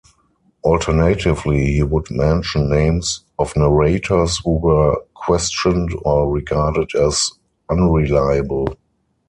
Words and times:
Alternatively, 0.63 1.73
he 1.73 1.83
would 1.83 2.09
mention 2.09 2.71
names 2.71 3.23
of 3.37 3.55
narrators 3.55 4.39
who 4.43 4.53
were 4.57 4.95
questioned 5.13 5.93
or 6.03 6.27
regarded 6.31 6.89
as 6.95 7.29
unreliable. 7.69 8.67